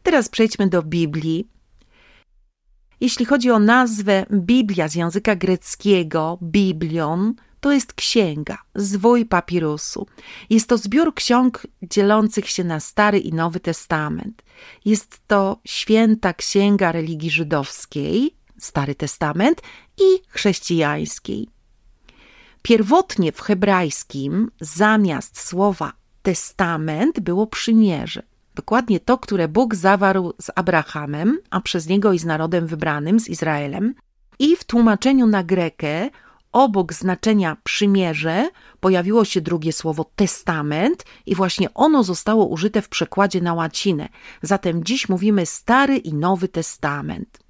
Teraz 0.04 0.30
przejdźmy 0.30 0.68
do 0.68 0.84
Biblii. 0.84 1.53
Jeśli 3.02 3.26
chodzi 3.26 3.52
o 3.52 3.60
nazwę 3.60 4.26
Biblia 4.32 4.88
z 4.88 4.96
języka 4.96 5.36
greckiego, 5.36 6.38
Biblion, 6.42 7.34
to 7.60 7.72
jest 7.72 7.94
księga, 7.94 8.58
zwój 8.76 9.26
papirusu. 9.26 10.08
Jest 10.50 10.70
to 10.70 10.78
zbiór 10.78 11.14
ksiąg 11.14 11.68
dzielących 11.82 12.50
się 12.50 12.64
na 12.64 12.80
Stary 12.80 13.20
i 13.20 13.34
Nowy 13.34 13.60
Testament. 13.60 14.44
Jest 14.86 15.22
to 15.28 15.60
święta 15.66 16.34
księga 16.34 16.92
religii 16.92 17.32
żydowskiej, 17.32 18.36
Stary 18.60 18.96
Testament, 18.96 19.62
i 19.98 20.20
chrześcijańskiej. 20.28 21.48
Pierwotnie 22.62 23.32
w 23.32 23.42
hebrajskim 23.42 24.52
zamiast 24.62 25.40
słowa 25.40 25.94
testament 26.22 27.20
było 27.20 27.48
przymierze. 27.48 28.24
Dokładnie 28.56 29.00
to, 29.00 29.18
które 29.18 29.48
Bóg 29.48 29.76
zawarł 29.76 30.34
z 30.42 30.52
Abrahamem, 30.56 31.40
a 31.50 31.62
przez 31.62 31.88
niego 31.88 32.14
i 32.14 32.20
z 32.20 32.26
narodem 32.26 32.68
wybranym, 32.68 33.20
z 33.20 33.28
Izraelem. 33.28 33.96
I 34.40 34.56
w 34.56 34.64
tłumaczeniu 34.64 35.28
na 35.28 35.44
grekę 35.44 36.10
obok 36.52 36.94
znaczenia 36.94 37.58
przymierze 37.64 38.50
pojawiło 38.80 39.26
się 39.26 39.42
drugie 39.42 39.74
słowo 39.74 40.06
testament 40.16 41.06
i 41.26 41.36
właśnie 41.36 41.74
ono 41.74 42.04
zostało 42.04 42.46
użyte 42.46 42.82
w 42.82 42.90
przekładzie 42.90 43.42
na 43.42 43.54
łacinę. 43.54 44.10
Zatem 44.42 44.84
dziś 44.84 45.10
mówimy 45.10 45.46
Stary 45.46 45.98
i 45.98 46.14
Nowy 46.14 46.48
Testament. 46.48 47.43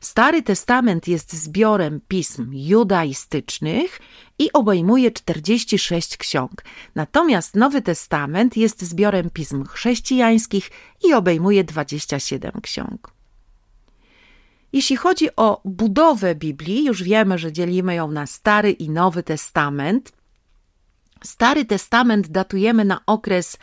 Stary 0.00 0.42
Testament 0.42 1.08
jest 1.08 1.32
zbiorem 1.32 2.00
pism 2.08 2.50
judaistycznych 2.52 4.00
i 4.38 4.52
obejmuje 4.52 5.10
46 5.10 6.16
ksiąg. 6.16 6.64
Natomiast 6.94 7.54
Nowy 7.54 7.82
Testament 7.82 8.56
jest 8.56 8.82
zbiorem 8.82 9.30
pism 9.30 9.64
chrześcijańskich 9.64 10.70
i 11.04 11.14
obejmuje 11.14 11.64
27 11.64 12.52
ksiąg. 12.62 13.12
Jeśli 14.72 14.96
chodzi 14.96 15.36
o 15.36 15.60
budowę 15.64 16.34
Biblii, 16.34 16.84
już 16.84 17.02
wiemy, 17.02 17.38
że 17.38 17.52
dzielimy 17.52 17.94
ją 17.94 18.10
na 18.10 18.26
Stary 18.26 18.70
i 18.70 18.90
Nowy 18.90 19.22
Testament. 19.22 20.12
Stary 21.24 21.64
Testament 21.64 22.28
datujemy 22.28 22.84
na 22.84 23.00
okres 23.06 23.58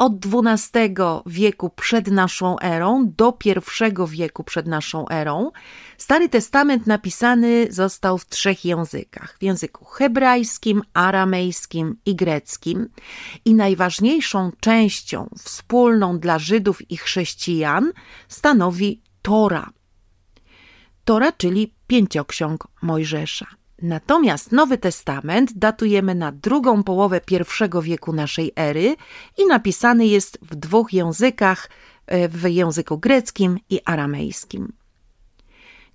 od 0.00 0.12
XII 0.26 0.94
wieku 1.26 1.70
przed 1.70 2.10
naszą 2.10 2.58
erą 2.58 3.12
do 3.16 3.38
I 3.44 4.08
wieku 4.08 4.44
przed 4.44 4.66
naszą 4.66 5.08
erą. 5.08 5.50
Stary 5.98 6.28
Testament 6.28 6.86
napisany 6.86 7.66
został 7.70 8.18
w 8.18 8.26
trzech 8.26 8.64
językach: 8.64 9.36
w 9.38 9.42
języku 9.42 9.84
hebrajskim, 9.84 10.82
aramejskim 10.94 11.96
i 12.06 12.16
greckim. 12.16 12.88
I 13.44 13.54
najważniejszą 13.54 14.50
częścią 14.60 15.28
wspólną 15.38 16.18
dla 16.18 16.38
Żydów 16.38 16.90
i 16.90 16.96
chrześcijan 16.96 17.92
stanowi 18.28 19.02
Tora. 19.22 19.70
Tora, 21.04 21.32
czyli 21.32 21.74
pięcioksiąg 21.86 22.64
Mojżesza. 22.82 23.59
Natomiast 23.82 24.52
Nowy 24.52 24.78
Testament 24.78 25.52
datujemy 25.58 26.14
na 26.14 26.32
drugą 26.32 26.82
połowę 26.82 27.20
I 27.30 27.82
wieku 27.82 28.12
naszej 28.12 28.52
ery 28.56 28.96
i 29.38 29.46
napisany 29.46 30.06
jest 30.06 30.38
w 30.42 30.54
dwóch 30.54 30.92
językach, 30.92 31.70
e, 32.06 32.28
w 32.28 32.48
języku 32.48 32.98
greckim 32.98 33.58
i 33.70 33.80
aramejskim. 33.84 34.72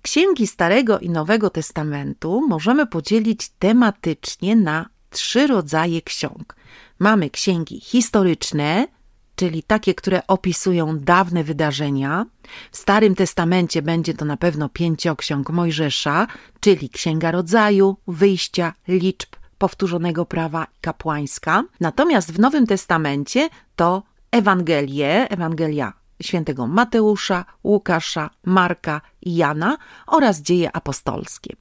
Księgi 0.02 0.46
Starego 0.46 0.98
i 0.98 1.10
Nowego 1.10 1.50
Testamentu 1.50 2.46
możemy 2.48 2.86
podzielić 2.86 3.48
tematycznie 3.48 4.56
na 4.56 4.88
trzy 5.10 5.46
rodzaje 5.46 6.02
ksiąg. 6.02 6.56
Mamy 6.98 7.30
księgi 7.30 7.80
historyczne, 7.80 8.88
czyli 9.36 9.62
takie, 9.62 9.94
które 9.94 10.26
opisują 10.26 10.98
dawne 10.98 11.44
wydarzenia. 11.44 12.26
W 12.72 12.76
Starym 12.76 13.14
Testamencie 13.14 13.82
będzie 13.82 14.14
to 14.14 14.24
na 14.24 14.36
pewno 14.36 14.68
pięcioksiąg 14.68 15.50
Mojżesza, 15.50 16.26
czyli 16.60 16.90
Księga 16.90 17.30
Rodzaju, 17.30 17.96
Wyjścia, 18.06 18.72
Liczb, 18.88 19.36
Powtórzonego 19.58 20.26
Prawa 20.26 20.66
Kapłańska. 20.80 21.64
Natomiast 21.80 22.32
w 22.32 22.38
Nowym 22.38 22.66
Testamencie 22.66 23.48
to 23.76 24.02
Ewangelie, 24.30 25.28
Ewangelia 25.30 25.92
świętego 26.22 26.66
Mateusza, 26.66 27.44
Łukasza, 27.64 28.30
Marka 28.44 29.00
i 29.22 29.36
Jana 29.36 29.76
oraz 30.06 30.40
dzieje 30.40 30.76
apostolskie. 30.76 31.56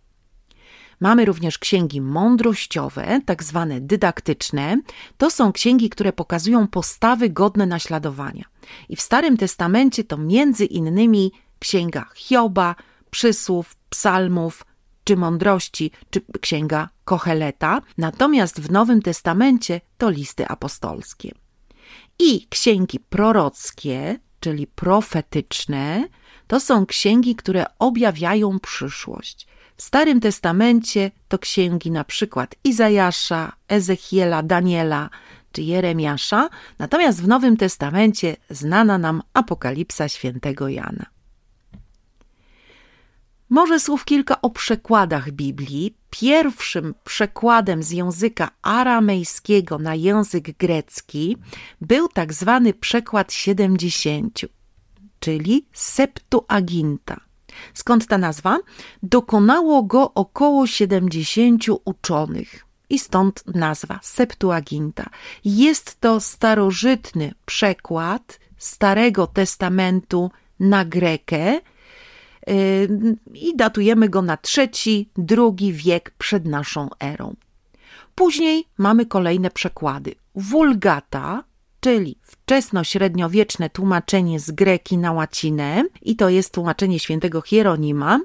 Mamy 0.99 1.25
również 1.25 1.58
księgi 1.58 2.01
mądrościowe, 2.01 3.21
tak 3.25 3.43
zwane 3.43 3.81
dydaktyczne. 3.81 4.81
To 5.17 5.31
są 5.31 5.51
księgi, 5.51 5.89
które 5.89 6.13
pokazują 6.13 6.67
postawy 6.67 7.29
godne 7.29 7.65
naśladowania. 7.65 8.45
I 8.89 8.95
w 8.95 9.01
Starym 9.01 9.38
Testamencie 9.38 10.03
to 10.03 10.17
między 10.17 10.65
innymi 10.65 11.31
księga 11.60 12.05
Hioba, 12.15 12.75
przysłów, 13.12 13.75
psalmów, 13.89 14.65
czy 15.03 15.17
mądrości, 15.17 15.91
czy 16.10 16.21
księga 16.41 16.89
Kocheleta. 17.05 17.81
Natomiast 17.97 18.62
w 18.62 18.71
Nowym 18.71 19.01
Testamencie 19.01 19.81
to 19.97 20.10
listy 20.10 20.47
apostolskie. 20.47 21.31
I 22.19 22.47
księgi 22.49 22.99
prorockie, 22.99 24.19
czyli 24.39 24.67
profetyczne, 24.67 26.08
to 26.47 26.60
są 26.60 26.86
księgi, 26.86 27.36
które 27.36 27.65
objawiają 27.79 28.60
przyszłość. 28.60 29.47
W 29.77 29.81
Starym 29.81 30.19
Testamencie 30.19 31.11
to 31.27 31.39
księgi 31.39 31.91
na 31.91 32.03
przykład 32.03 32.55
Izajasza, 32.63 33.51
Ezechiela, 33.67 34.43
Daniela 34.43 35.09
czy 35.51 35.61
Jeremiasza, 35.61 36.49
natomiast 36.79 37.21
w 37.21 37.27
Nowym 37.27 37.57
Testamencie 37.57 38.35
znana 38.49 38.97
nam 38.97 39.21
Apokalipsa 39.33 40.09
świętego 40.09 40.69
Jana. 40.69 41.05
Może 43.49 43.79
słów 43.79 44.05
kilka 44.05 44.41
o 44.41 44.49
przekładach 44.49 45.31
Biblii. 45.31 45.97
Pierwszym 46.09 46.93
przekładem 47.03 47.83
z 47.83 47.91
języka 47.91 48.49
aramejskiego 48.61 49.79
na 49.79 49.95
język 49.95 50.57
grecki 50.57 51.38
był 51.81 52.07
tak 52.07 52.33
zwany 52.33 52.73
przekład 52.73 53.33
siedemdziesięciu, 53.33 54.47
czyli 55.19 55.65
Septuaginta. 55.73 57.24
Skąd 57.73 58.07
ta 58.07 58.17
nazwa? 58.17 58.59
Dokonało 59.03 59.83
go 59.83 60.13
około 60.13 60.67
70 60.67 61.63
uczonych. 61.85 62.65
I 62.89 62.99
stąd 62.99 63.43
nazwa 63.55 63.99
Septuaginta. 64.03 65.09
Jest 65.45 66.01
to 66.01 66.19
starożytny 66.19 67.33
przekład 67.45 68.39
Starego 68.57 69.27
Testamentu 69.27 70.31
na 70.59 70.85
grekę, 70.85 71.59
i 73.33 73.55
datujemy 73.55 74.09
go 74.09 74.21
na 74.21 74.37
trzeci, 74.37 75.09
drugi 75.17 75.73
wiek 75.73 76.11
przed 76.17 76.45
naszą 76.45 76.89
erą. 76.99 77.35
Później 78.15 78.67
mamy 78.77 79.05
kolejne 79.05 79.51
przekłady. 79.51 80.15
Vulgata, 80.35 81.43
czyli 81.86 82.17
wczesno-średniowieczne 82.21 83.69
tłumaczenie 83.69 84.39
z 84.39 84.52
greki 84.52 84.98
na 84.98 85.12
łacinę, 85.12 85.84
i 86.02 86.15
to 86.15 86.30
jest 86.30 86.54
tłumaczenie 86.54 87.00
świętego 87.00 87.41
Hieronima. 87.41 88.19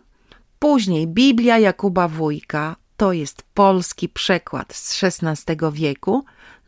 Później 0.59 1.07
Biblia 1.07 1.59
Jakuba 1.59 2.09
Wójka, 2.09 2.77
to 3.01 3.13
jest 3.13 3.43
polski 3.55 4.09
przekład 4.09 4.75
z 4.75 5.05
XVI 5.05 5.57
wieku. 5.73 6.25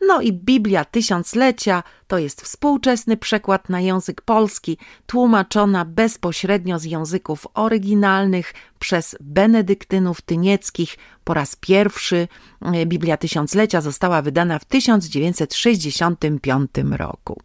No 0.07 0.21
i 0.21 0.33
Biblia 0.33 0.85
Tysiąclecia 0.85 1.83
to 2.07 2.17
jest 2.17 2.41
współczesny 2.41 3.17
przekład 3.17 3.69
na 3.69 3.79
język 3.79 4.21
polski, 4.21 4.77
tłumaczona 5.05 5.85
bezpośrednio 5.85 6.79
z 6.79 6.83
języków 6.83 7.47
oryginalnych 7.53 8.53
przez 8.79 9.15
benedyktynów 9.19 10.21
tynieckich. 10.21 10.97
Po 11.23 11.33
raz 11.33 11.55
pierwszy 11.55 12.27
e, 12.61 12.85
Biblia 12.85 13.17
Tysiąclecia 13.17 13.81
została 13.81 14.21
wydana 14.21 14.59
w 14.59 14.65
1965 14.65 16.71
roku. 16.91 17.41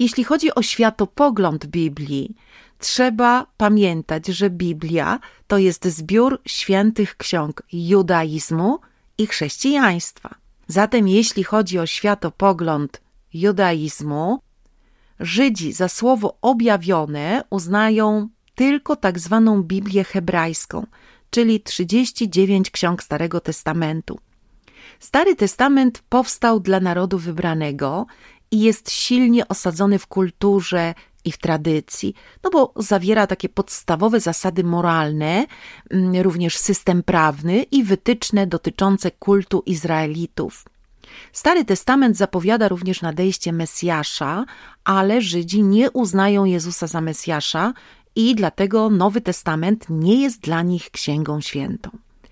Jeśli 0.00 0.24
chodzi 0.24 0.54
o 0.54 0.62
światopogląd 0.62 1.66
Biblii, 1.66 2.36
trzeba 2.78 3.46
pamiętać, 3.56 4.26
że 4.26 4.50
Biblia 4.50 5.20
to 5.46 5.58
jest 5.58 5.84
zbiór 5.84 6.40
świętych 6.46 7.16
ksiąg 7.16 7.62
judaizmu 7.72 8.78
i 9.18 9.26
chrześcijaństwa. 9.26 10.34
Zatem 10.66 11.08
jeśli 11.08 11.44
chodzi 11.44 11.78
o 11.78 11.86
światopogląd 11.86 13.00
judaizmu, 13.34 14.40
Żydzi 15.20 15.72
za 15.72 15.88
słowo 15.88 16.38
objawione 16.42 17.44
uznają 17.50 18.28
tylko 18.54 18.96
tak 18.96 19.18
zwaną 19.18 19.62
Biblię 19.62 20.04
hebrajską, 20.04 20.86
czyli 21.30 21.60
39 21.60 22.70
ksiąg 22.70 23.02
Starego 23.02 23.40
Testamentu. 23.40 24.18
Stary 25.00 25.36
Testament 25.36 26.02
powstał 26.08 26.60
dla 26.60 26.80
narodu 26.80 27.18
wybranego 27.18 28.06
i 28.50 28.60
jest 28.60 28.90
silnie 28.90 29.48
osadzony 29.48 29.98
w 29.98 30.06
kulturze 30.06 30.94
i 31.24 31.32
w 31.32 31.38
tradycji, 31.38 32.14
no 32.44 32.50
bo 32.50 32.72
zawiera 32.76 33.26
takie 33.26 33.48
podstawowe 33.48 34.20
zasady 34.20 34.64
moralne, 34.64 35.46
mm, 35.90 36.22
również 36.22 36.56
system 36.56 37.02
prawny 37.02 37.62
i 37.62 37.84
wytyczne 37.84 38.46
dotyczące 38.46 39.10
kultu 39.10 39.62
Izraelitów. 39.66 40.64
Stary 41.32 41.64
Testament 41.64 42.16
zapowiada 42.16 42.68
również 42.68 43.02
nadejście 43.02 43.52
Mesjasza, 43.52 44.44
ale 44.84 45.22
Żydzi 45.22 45.62
nie 45.62 45.90
uznają 45.90 46.44
Jezusa 46.44 46.86
za 46.86 47.00
Mesjasza 47.00 47.72
i 48.16 48.34
dlatego 48.34 48.90
Nowy 48.90 49.20
Testament 49.20 49.86
nie 49.90 50.22
jest 50.22 50.40
dla 50.40 50.62
nich 50.62 50.90
księgą 50.90 51.40
świętą. 51.40 51.90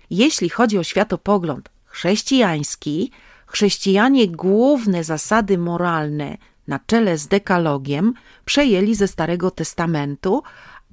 Jeśli 0.09 0.49
chodzi 0.49 0.77
o 0.77 0.83
światopogląd 0.83 1.69
chrześcijański, 1.85 3.11
chrześcijanie 3.49 4.27
główne 4.27 5.03
zasady 5.03 5.57
moralne 5.57 6.37
na 6.67 6.79
czele 6.79 7.17
z 7.17 7.27
dekalogiem 7.27 8.13
przejęli 8.45 8.95
ze 8.95 9.07
Starego 9.07 9.51
Testamentu, 9.51 10.43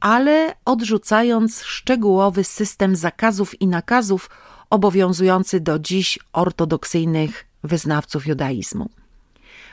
ale 0.01 0.55
odrzucając 0.64 1.62
szczegółowy 1.62 2.45
system 2.45 2.97
zakazów 2.97 3.61
i 3.61 3.66
nakazów 3.66 4.31
obowiązujący 4.71 5.61
do 5.61 5.79
dziś 5.79 6.19
ortodoksyjnych 6.33 7.47
wyznawców 7.64 8.27
judaizmu. 8.27 8.90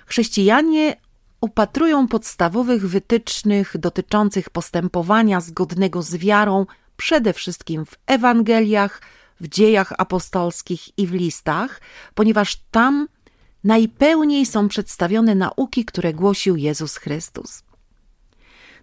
Chrześcijanie 0.05 0.95
upatrują 1.41 2.07
podstawowych 2.07 2.87
wytycznych 2.89 3.77
dotyczących 3.77 4.49
postępowania 4.49 5.41
zgodnego 5.41 6.01
z 6.01 6.15
wiarą 6.15 6.65
przede 6.97 7.33
wszystkim 7.33 7.85
w 7.85 7.95
Ewangeliach, 8.07 9.01
w 9.43 9.47
dziejach 9.47 9.93
apostolskich 9.97 10.99
i 10.99 11.07
w 11.07 11.13
listach, 11.13 11.81
ponieważ 12.15 12.55
tam 12.71 13.07
najpełniej 13.63 14.45
są 14.45 14.67
przedstawione 14.67 15.35
nauki, 15.35 15.85
które 15.85 16.13
głosił 16.13 16.55
Jezus 16.55 16.97
Chrystus. 16.97 17.63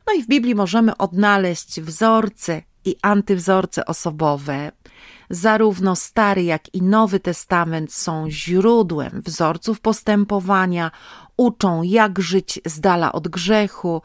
No 0.06 0.12
i 0.12 0.22
w 0.22 0.26
Biblii 0.26 0.54
możemy 0.54 0.96
odnaleźć 0.96 1.80
wzorce 1.80 2.62
i 2.84 2.96
antywzorce 3.02 3.86
osobowe. 3.86 4.72
Zarówno 5.30 5.96
Stary, 5.96 6.42
jak 6.42 6.74
i 6.74 6.82
Nowy 6.82 7.20
Testament 7.20 7.92
są 7.92 8.30
źródłem 8.30 9.22
wzorców 9.26 9.80
postępowania, 9.80 10.90
uczą, 11.36 11.82
jak 11.82 12.18
żyć 12.18 12.60
z 12.66 12.80
dala 12.80 13.12
od 13.12 13.28
grzechu, 13.28 14.02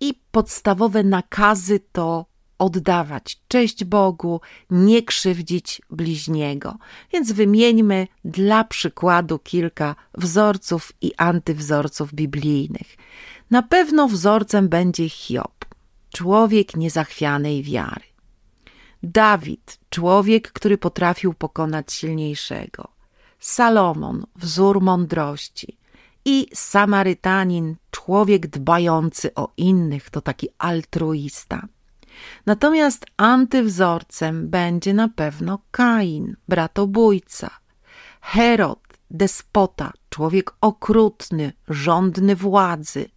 i 0.00 0.20
podstawowe 0.30 1.02
nakazy 1.02 1.80
to 1.92 2.26
oddawać 2.58 3.40
cześć 3.48 3.84
Bogu, 3.84 4.40
nie 4.70 5.02
krzywdzić 5.02 5.82
bliźniego. 5.90 6.76
Więc 7.12 7.32
wymieńmy 7.32 8.06
dla 8.24 8.64
przykładu 8.64 9.38
kilka 9.38 9.94
wzorców 10.14 10.92
i 11.00 11.12
antywzorców 11.16 12.14
biblijnych. 12.14 12.96
Na 13.50 13.62
pewno 13.62 14.08
wzorcem 14.08 14.68
będzie 14.68 15.08
Hiob, 15.08 15.64
człowiek 16.12 16.76
niezachwianej 16.76 17.62
wiary. 17.62 18.04
Dawid, 19.02 19.78
człowiek, 19.90 20.52
który 20.52 20.78
potrafił 20.78 21.34
pokonać 21.34 21.92
silniejszego. 21.92 22.88
Salomon, 23.38 24.26
wzór 24.36 24.80
mądrości. 24.80 25.78
I 26.24 26.46
Samarytanin, 26.54 27.76
człowiek 27.90 28.46
dbający 28.46 29.34
o 29.34 29.52
innych, 29.56 30.10
to 30.10 30.20
taki 30.20 30.48
altruista. 30.58 31.68
Natomiast 32.46 33.06
antywzorcem 33.16 34.48
będzie 34.48 34.94
na 34.94 35.08
pewno 35.08 35.58
Kain, 35.70 36.36
bratobójca, 36.48 37.50
Herod, 38.20 38.80
despota, 39.10 39.92
człowiek 40.10 40.52
okrutny, 40.60 41.52
żądny 41.68 42.36
władzy, 42.36 43.08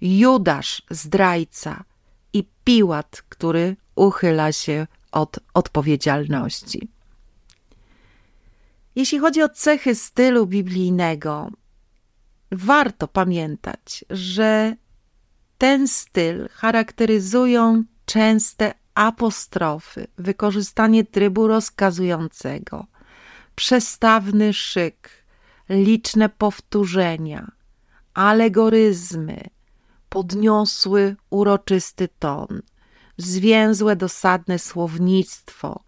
Judasz, 0.00 0.82
zdrajca. 0.90 1.84
I 2.32 2.48
Piłat, 2.64 3.22
który 3.28 3.76
uchyla 3.94 4.52
się 4.52 4.86
od 5.12 5.38
odpowiedzialności. 5.54 6.88
Jeśli 8.96 9.18
chodzi 9.18 9.42
o 9.42 9.48
cechy 9.48 9.94
stylu 9.94 10.46
biblijnego, 10.46 11.50
warto 12.52 13.08
pamiętać, 13.08 14.04
że 14.10 14.76
ten 15.58 15.88
styl 15.88 16.48
charakteryzują 16.48 17.84
częste 18.04 18.74
apostrofy, 18.94 20.06
wykorzystanie 20.18 21.04
trybu 21.04 21.46
rozkazującego, 21.46 22.86
przestawny 23.54 24.52
szyk, 24.52 25.10
liczne 25.68 26.28
powtórzenia, 26.28 27.50
alegoryzmy, 28.14 29.40
podniosły, 30.08 31.16
uroczysty 31.30 32.08
ton, 32.18 32.62
zwięzłe, 33.16 33.96
dosadne 33.96 34.58
słownictwo, 34.58 35.84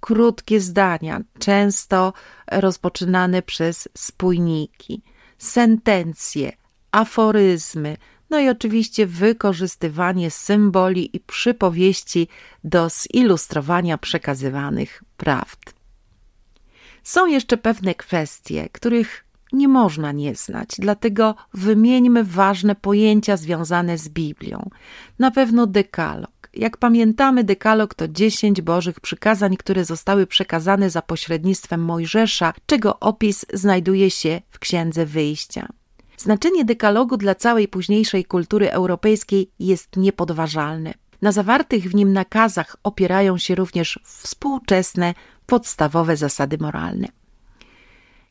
krótkie 0.00 0.60
zdania, 0.60 1.20
często 1.38 2.12
rozpoczynane 2.52 3.42
przez 3.42 3.88
spójniki, 3.96 5.02
sentencje, 5.38 6.52
aforyzmy, 6.92 7.96
no 8.30 8.40
i 8.40 8.48
oczywiście 8.48 9.06
wykorzystywanie 9.06 10.30
symboli 10.30 11.16
i 11.16 11.20
przypowieści 11.20 12.28
do 12.64 12.88
zilustrowania 12.90 13.98
przekazywanych 13.98 15.02
prawd. 15.16 15.74
Są 17.02 17.26
jeszcze 17.26 17.56
pewne 17.56 17.94
kwestie, 17.94 18.68
których 18.72 19.24
nie 19.52 19.68
można 19.68 20.12
nie 20.12 20.34
znać, 20.34 20.68
dlatego 20.78 21.34
wymieńmy 21.54 22.24
ważne 22.24 22.74
pojęcia 22.74 23.36
związane 23.36 23.98
z 23.98 24.08
Biblią. 24.08 24.70
Na 25.18 25.30
pewno 25.30 25.66
dekalog. 25.66 26.30
Jak 26.54 26.76
pamiętamy, 26.76 27.44
dekalog 27.44 27.94
to 27.94 28.08
dziesięć 28.08 28.60
Bożych 28.62 29.00
przykazań, 29.00 29.56
które 29.56 29.84
zostały 29.84 30.26
przekazane 30.26 30.90
za 30.90 31.02
pośrednictwem 31.02 31.84
Mojżesza, 31.84 32.52
czego 32.66 33.00
opis 33.00 33.46
znajduje 33.52 34.10
się 34.10 34.40
w 34.50 34.58
Księdze 34.58 35.06
Wyjścia. 35.06 35.68
Znaczenie 36.18 36.64
dekalogu 36.64 37.16
dla 37.16 37.34
całej 37.34 37.68
późniejszej 37.68 38.24
kultury 38.24 38.70
europejskiej 38.70 39.50
jest 39.58 39.96
niepodważalne. 39.96 40.94
Na 41.22 41.32
zawartych 41.32 41.84
w 41.84 41.94
nim 41.94 42.12
nakazach 42.12 42.76
opierają 42.82 43.38
się 43.38 43.54
również 43.54 44.00
współczesne, 44.04 45.14
podstawowe 45.46 46.16
zasady 46.16 46.58
moralne. 46.60 47.08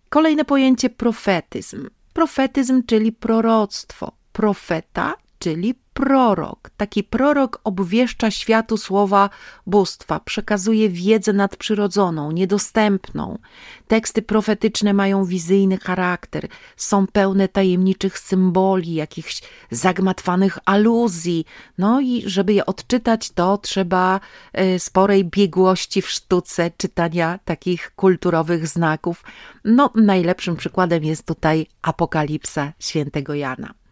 Kolejne 0.10 0.46
pojęcie 0.46 0.90
profetyzm. 0.90 1.90
Profetyzm, 2.14 2.84
czyli 2.86 3.12
proroctwo, 3.12 4.12
profeta, 4.32 5.16
czyli 5.40 5.76
prorok. 5.98 6.70
Taki 6.78 7.04
prorok 7.04 7.62
obwieszcza 7.64 8.32
światu 8.32 8.78
słowa 8.78 9.30
bóstwa, 9.68 10.20
przekazuje 10.20 10.90
wiedzę 10.90 11.34
nadprzyrodzoną, 11.34 12.32
niedostępną. 12.32 13.40
Teksty 13.88 14.22
profetyczne 14.22 14.94
mają 14.94 15.26
wizyjny 15.26 15.78
charakter, 15.78 16.48
są 16.76 17.08
pełne 17.08 17.48
tajemniczych 17.48 18.20
symboli, 18.20 18.94
jakichś 18.94 19.42
zagmatwanych 19.72 20.58
aluzji. 20.66 21.46
No 21.78 22.02
i 22.02 22.24
żeby 22.26 22.54
je 22.54 22.66
odczytać, 22.66 23.32
to 23.32 23.58
trzeba 23.58 24.20
e, 24.54 24.80
sporej 24.80 25.26
biegłości 25.26 26.02
w 26.02 26.10
sztuce 26.10 26.72
czytania 26.78 27.40
takich 27.46 27.92
kulturowych 27.96 28.68
znaków. 28.68 29.24
No, 29.66 29.92
najlepszym 29.96 30.56
przykładem 30.56 31.04
jest 31.04 31.26
tutaj 31.26 31.68
Apokalipsa 31.82 32.74
świętego 32.80 33.34
Jana. 33.34 33.87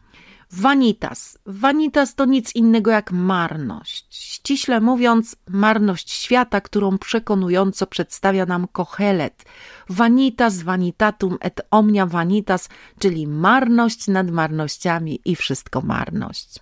Vanitas. 0.52 1.38
Vanitas 1.46 2.16
to 2.16 2.26
nic 2.26 2.56
innego 2.56 2.92
jak 2.92 3.12
marność. 3.12 4.06
Ściśle 4.10 4.82
mówiąc, 4.82 5.36
marność 5.48 6.12
świata, 6.12 6.62
którą 6.62 6.98
przekonująco 6.98 7.88
przedstawia 7.88 8.46
nam 8.46 8.68
Kohelet. 8.68 9.46
Vanitas, 9.90 10.62
vanitatum 10.62 11.38
et 11.42 11.62
omnia 11.72 12.06
vanitas, 12.06 12.70
czyli 13.00 13.28
marność 13.28 14.08
nad 14.08 14.32
marnościami 14.32 15.20
i 15.26 15.36
wszystko 15.36 15.82
marność. 15.82 16.60